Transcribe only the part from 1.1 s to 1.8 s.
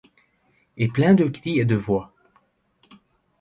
de cris et de